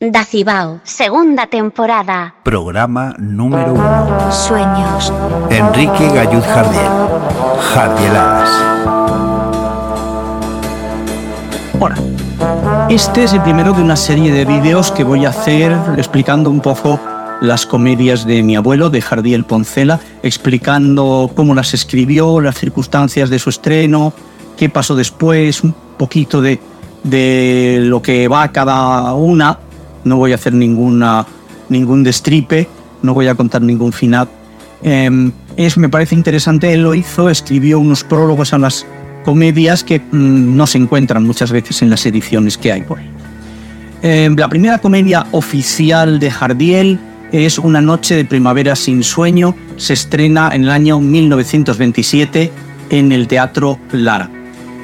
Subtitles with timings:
[0.00, 2.34] Dacibao, segunda temporada.
[2.42, 4.32] Programa número uno.
[4.32, 5.12] Sueños.
[5.50, 6.90] Enrique Gallud Jardiel.
[7.72, 8.50] Jardieladas.
[11.78, 11.96] Hola.
[12.90, 16.60] Este es el primero de una serie de vídeos que voy a hacer explicando un
[16.60, 16.98] poco
[17.40, 23.38] las comedias de mi abuelo, de Jardiel Poncela, explicando cómo las escribió, las circunstancias de
[23.38, 24.12] su estreno,
[24.56, 26.58] qué pasó después, un poquito de,
[27.04, 29.60] de lo que va cada una.
[30.04, 32.68] No voy a hacer ningún destripe,
[33.02, 34.28] no voy a contar ningún final.
[34.82, 38.86] Eh, es, me parece interesante, él lo hizo, escribió unos prólogos a las
[39.24, 43.10] comedias que mmm, no se encuentran muchas veces en las ediciones que hay por ahí.
[44.02, 46.98] Eh, la primera comedia oficial de Jardiel
[47.32, 52.52] es Una noche de primavera sin sueño, se estrena en el año 1927
[52.90, 54.30] en el Teatro Lara.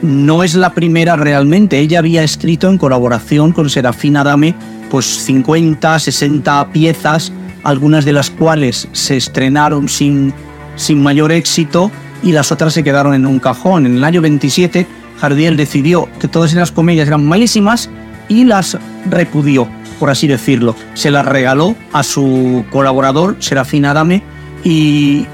[0.02, 4.55] No es la primera realmente, ella había escrito en colaboración con Serafina Dame
[4.91, 10.34] pues 50, 60 piezas, algunas de las cuales se estrenaron sin,
[10.77, 11.91] sin mayor éxito
[12.22, 13.86] y las otras se quedaron en un cajón.
[13.86, 14.86] En el año 27,
[15.20, 17.88] Jardiel decidió que todas esas comedias eran malísimas
[18.28, 19.68] y las repudió,
[19.98, 20.74] por así decirlo.
[20.94, 24.22] Se las regaló a su colaborador, Serafina Adame,
[24.64, 25.27] y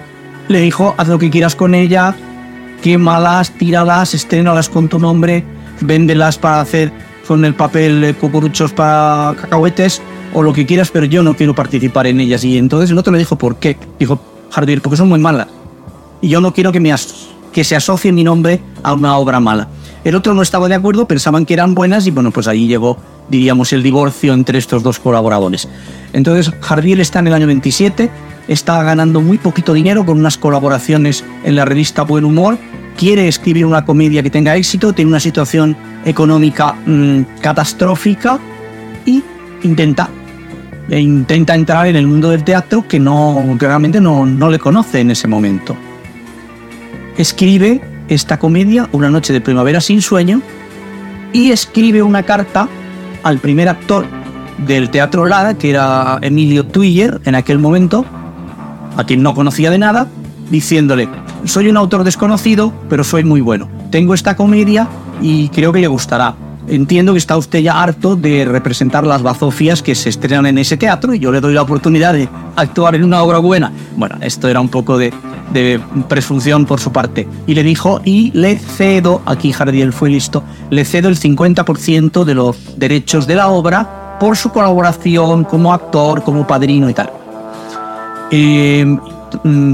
[0.49, 2.15] le dijo, haz lo que quieras con ella,
[2.83, 5.45] quémalas, tíralas, estrénalas con tu nombre,
[5.81, 6.93] véndelas para hacer
[7.27, 10.01] con el papel cucuruchos para cacahuetes
[10.33, 12.45] o lo que quieras, pero yo no quiero participar en ellas.
[12.45, 13.77] Y entonces el otro le dijo, ¿por qué?
[13.99, 15.49] Dijo, Jardiel, porque son muy malas
[16.21, 16.95] y yo no quiero que, me
[17.53, 19.69] que se asocie mi nombre a una obra mala.
[20.05, 22.97] El otro no estaba de acuerdo, pensaban que eran buenas y bueno, pues ahí llegó,
[23.29, 25.69] diríamos, el divorcio entre estos dos colaboradores.
[26.12, 28.09] Entonces, Jardiel está en el año 27,
[28.47, 32.56] está ganando muy poquito dinero con unas colaboraciones en la revista Buen Humor,
[32.97, 38.39] quiere escribir una comedia que tenga éxito, tiene una situación económica mmm, catastrófica
[39.05, 39.23] y
[39.62, 40.09] intenta
[40.89, 45.01] e intenta entrar en el mundo del teatro que no realmente no, no le conoce
[45.01, 45.77] en ese momento.
[47.17, 50.43] Escribe esta comedia, Una noche de primavera sin sueño,
[51.33, 52.69] y escribe una carta
[53.23, 54.06] al primer actor
[54.65, 58.06] del Teatro Lara, que era Emilio Twiller en aquel momento,
[58.97, 60.06] a quien no conocía de nada,
[60.51, 61.09] diciéndole,
[61.45, 63.69] soy un autor desconocido, pero soy muy bueno.
[63.91, 64.89] Tengo esta comedia
[65.21, 66.35] y creo que le gustará.
[66.69, 70.77] Entiendo que está usted ya harto de representar las bazofias que se estrenan en ese
[70.77, 73.71] teatro y yo le doy la oportunidad de actuar en una obra buena.
[73.97, 75.13] Bueno, esto era un poco de,
[76.09, 77.29] presunción por su parte.
[77.47, 82.35] Y le dijo, y le cedo, aquí Jardiel fue listo, le cedo el 50% de
[82.35, 87.11] los derechos de la obra por su colaboración como actor, como padrino y tal.
[88.31, 88.99] Eh,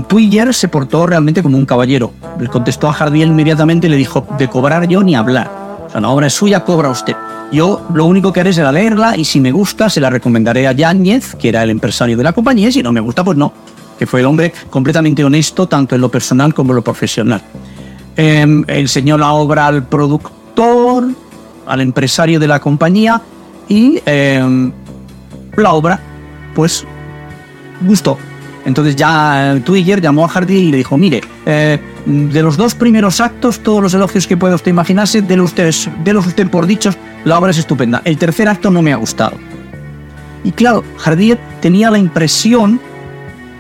[0.08, 2.12] Twiller se portó realmente como un caballero.
[2.38, 5.50] Le contestó a Jardiel inmediatamente y le dijo, de cobrar yo ni hablar.
[5.86, 7.14] O sea, la obra es suya, cobra usted.
[7.52, 10.72] Yo lo único que haré será leerla y si me gusta se la recomendaré a
[10.72, 13.52] Yáñez, que era el empresario de la compañía, y si no me gusta, pues no
[14.02, 17.40] que fue el hombre completamente honesto tanto en lo personal como en lo profesional.
[18.16, 21.04] Eh, enseñó la obra al productor,
[21.66, 23.22] al empresario de la compañía
[23.68, 24.72] y eh,
[25.56, 26.00] la obra,
[26.52, 26.84] pues,
[27.80, 28.18] gustó.
[28.64, 33.20] Entonces ya Twigger llamó a Hardy y le dijo, mire, eh, de los dos primeros
[33.20, 35.74] actos, todos los elogios que pueda usted imaginarse, de los usted,
[36.04, 38.02] de los usted por dichos, la obra es estupenda.
[38.04, 39.36] El tercer acto no me ha gustado.
[40.44, 42.80] Y claro, Hardy tenía la impresión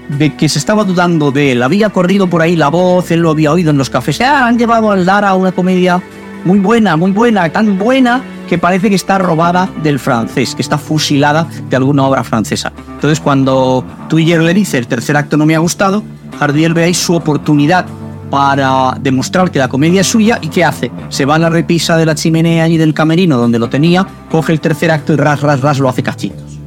[0.08, 1.62] de que se estaba dudando de él.
[1.62, 4.20] Había corrido por ahí la voz, él lo había oído en los cafés.
[4.20, 6.02] Ah, han llevado al Lara una comedia
[6.44, 10.78] muy buena, muy buena, tan buena que parece que está robada del francés, que está
[10.78, 12.72] fusilada de alguna obra francesa.
[12.94, 16.02] Entonces, cuando Twiller le dice el tercer acto no me ha gustado,
[16.38, 17.86] Jardiel ve ahí su oportunidad
[18.30, 20.90] para demostrar que la comedia es suya y ¿qué hace?
[21.10, 24.52] Se va a la repisa de la chimenea y del camerino donde lo tenía, coge
[24.52, 26.58] el tercer acto y ras, ras, ras lo hace cachitos.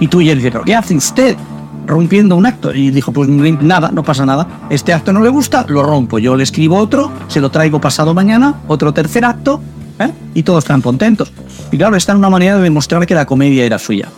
[0.00, 1.36] Y Twiller dice, ¿pero qué hace usted?
[1.88, 2.72] Rompiendo un acto.
[2.72, 4.46] Y dijo, pues nada, no pasa nada.
[4.70, 6.18] Este acto no le gusta, lo rompo.
[6.20, 9.60] Yo le escribo otro, se lo traigo pasado mañana, otro tercer acto,
[9.98, 10.12] ¿eh?
[10.34, 11.32] y todos están contentos.
[11.72, 14.08] Y claro, esta es una manera de demostrar que la comedia era suya.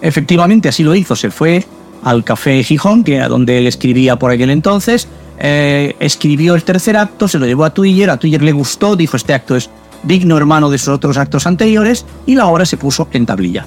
[0.00, 1.14] Efectivamente, así lo hizo.
[1.14, 1.64] Se fue
[2.02, 5.06] al Café Gijón, que era donde él escribía por aquel entonces.
[5.38, 9.16] Eh, escribió el tercer acto, se lo llevó a Twitter, a Twitter le gustó, dijo
[9.16, 9.70] este acto es
[10.02, 13.66] digno hermano de sus otros actos anteriores y la obra se puso en tablilla.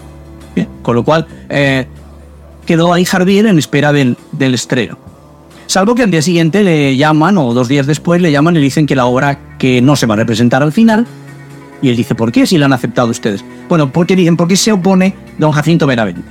[0.82, 1.88] Con lo cual, eh,
[2.66, 4.98] quedó ahí Jardiel en espera del, estreno.
[5.68, 8.66] Salvo que al día siguiente le llaman, o dos días después le llaman y le
[8.66, 11.08] dicen que la obra que no se va a representar al final.
[11.82, 13.44] Y él dice, ¿por qué si la han aceptado ustedes?
[13.68, 16.22] Bueno, porque dicen, ¿por qué se opone don Jacinto Benavente?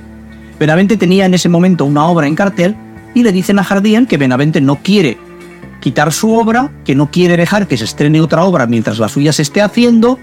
[0.59, 2.75] Benavente tenía en ese momento una obra en cartel
[3.13, 5.17] y le dicen a Jardiel que Benavente no quiere
[5.81, 9.31] quitar su obra, que no quiere dejar que se estrene otra obra mientras la suya
[9.33, 10.17] se esté haciendo,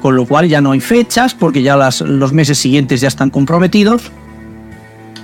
[0.00, 4.12] con lo cual ya no hay fechas porque ya los meses siguientes ya están comprometidos.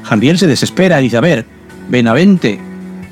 [0.05, 1.47] Jardiel se desespera y dice, a ver,
[1.89, 2.61] Benavente,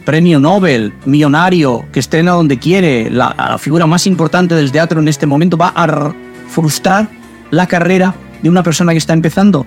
[0.04, 5.08] premio Nobel, millonario, que estrena donde quiere, la, la figura más importante del teatro en
[5.08, 6.12] este momento, va a
[6.48, 7.08] frustrar
[7.50, 9.66] la carrera de una persona que está empezando.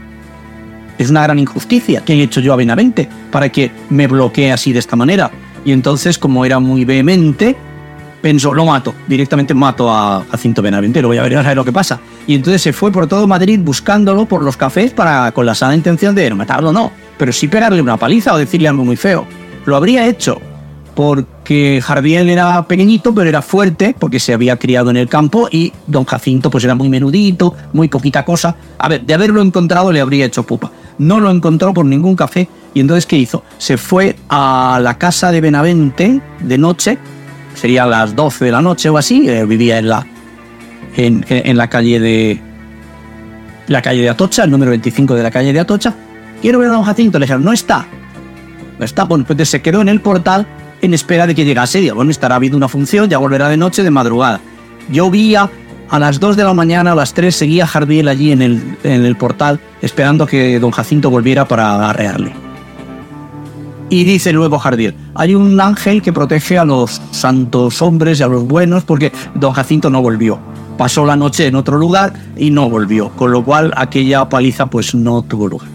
[0.97, 4.71] Es una gran injusticia que he hecho yo a Benavente para que me bloquee así
[4.71, 5.31] de esta manera.
[5.65, 7.55] Y entonces, como era muy vehemente,
[8.21, 11.65] pensó, lo mato, directamente mato a Jacinto Benavente, lo voy a ver a ver lo
[11.65, 11.99] que pasa.
[12.27, 15.75] Y entonces se fue por todo Madrid buscándolo por los cafés para, con la sana
[15.75, 19.25] intención de no matarlo, no, pero sí pegarle una paliza o decirle algo muy feo.
[19.65, 20.39] Lo habría hecho
[20.95, 25.73] porque Jardiel era pequeñito, pero era fuerte, porque se había criado en el campo, y
[25.85, 28.55] don Jacinto pues era muy menudito, muy poquita cosa.
[28.77, 30.71] A ver, de haberlo encontrado le habría hecho pupa.
[30.97, 33.43] No lo encontró por ningún café, y entonces ¿qué hizo?
[33.57, 36.97] Se fue a la casa de Benavente de noche,
[37.53, 40.07] sería las 12 de la noche o así, eh, vivía en la,
[40.95, 42.41] en, en la calle de
[43.67, 45.93] la calle de Atocha, el número 25 de la calle de Atocha.
[46.45, 47.87] Quiero ver a don Jacinto, le dijeron, no está.
[48.77, 50.45] No está, bueno, pues se quedó en el portal
[50.79, 51.81] en espera de que llegase.
[51.81, 54.39] Digo, bueno, estará habiendo una función, ya volverá de noche, de madrugada.
[54.91, 55.49] Llovía,
[55.89, 59.05] a las 2 de la mañana, a las 3, seguía Jardiel allí en el, en
[59.05, 62.31] el portal, esperando que don Jacinto volviera para arrearle.
[63.89, 68.27] Y dice luego Jardiel, hay un ángel que protege a los santos hombres y a
[68.27, 70.37] los buenos porque don Jacinto no volvió.
[70.77, 74.93] Pasó la noche en otro lugar y no volvió, con lo cual aquella paliza pues
[74.93, 75.74] no tuvo lugar.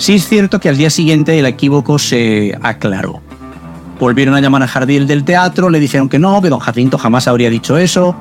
[0.00, 3.20] Sí es cierto que al día siguiente el equívoco se aclaró.
[3.98, 7.28] Volvieron a llamar a Jardiel del teatro, le dijeron que no, que don Jacinto jamás
[7.28, 8.16] habría dicho eso,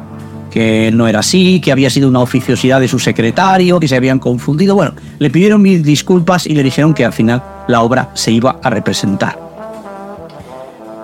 [0.52, 4.20] que no era así, que había sido una oficiosidad de su secretario, que se habían
[4.20, 4.76] confundido.
[4.76, 8.60] Bueno, le pidieron mil disculpas y le dijeron que al final la obra se iba
[8.62, 9.40] a representar.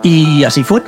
[0.03, 0.83] Y así fue.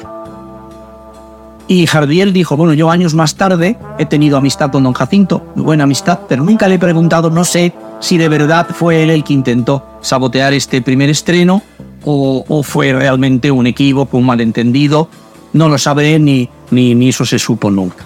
[1.68, 5.84] Y Jardiel dijo, bueno, yo años más tarde he tenido amistad con don Jacinto, buena
[5.84, 9.34] amistad, pero nunca le he preguntado, no sé si de verdad fue él el que
[9.34, 11.62] intentó sabotear este primer estreno
[12.06, 15.10] o, o fue realmente un equívoco, un malentendido.
[15.52, 18.06] No lo sabré ni, ni, ni eso se supo nunca.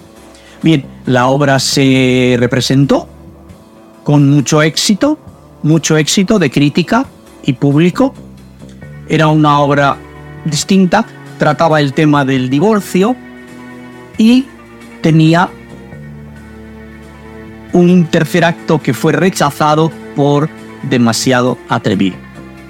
[0.64, 3.08] Bien, la obra se representó
[4.04, 5.20] con mucho éxito,
[5.62, 7.06] mucho éxito de crítica
[7.44, 8.14] y público.
[9.08, 9.98] Era una obra
[10.46, 11.06] distinta,
[11.38, 13.16] trataba el tema del divorcio
[14.22, 14.46] y
[15.02, 15.50] tenía
[17.74, 20.48] un tercer acto que fue rechazado por
[20.84, 22.18] demasiado atrevido.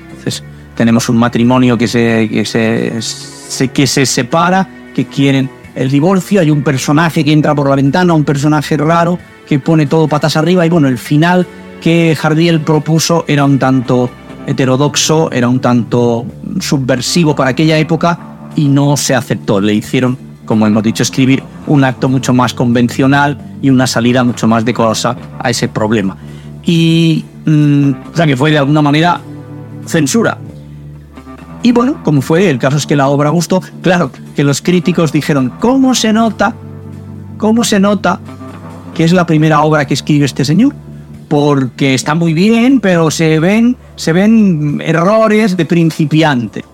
[0.07, 0.43] Entonces,
[0.77, 4.65] tenemos un matrimonio que se, que se, que se separa,
[4.95, 9.19] que quieren el divorcio, hay un personaje que entra por la ventana, un personaje raro
[9.45, 11.45] que pone todo patas arriba y bueno, el final
[11.81, 14.09] que Jardiel propuso era un tanto
[14.47, 16.25] heterodoxo, era un tanto
[16.61, 19.59] subversivo para aquella época y no se aceptó.
[19.59, 20.17] Le hicieron,
[20.51, 25.15] como hemos dicho, escribir un acto mucho más convencional y una salida mucho más decorosa
[25.39, 26.17] a ese problema.
[26.65, 29.21] Y, mm, o sea, que fue de alguna manera
[29.85, 30.37] censura.
[31.63, 33.61] Y bueno, como fue, el caso es que la obra gustó.
[33.81, 36.53] Claro, que los críticos dijeron, ¿cómo se nota?
[37.37, 38.19] ¿Cómo se nota
[38.93, 40.75] que es la primera obra que escribe este señor?
[41.29, 46.65] Porque está muy bien, pero se ven, se ven errores de principiante.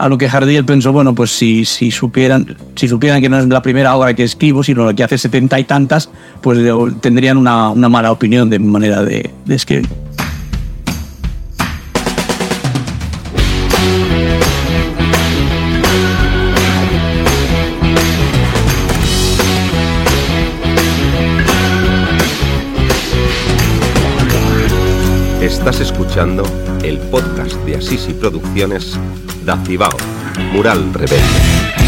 [0.00, 4.14] A lo que Jardiel pensó, bueno, pues si, supieran, que no es la primera obra
[4.14, 6.08] que escribo, sino la que hace setenta y tantas,
[6.40, 6.58] pues
[7.02, 9.86] tendrían una, una mala opinión de mi manera de, de escribir.
[25.42, 26.42] Estás escuchando
[26.82, 28.98] el podcast de Asisi Producciones
[29.44, 29.96] Da Cibao,
[30.52, 31.79] Mural Rebelde.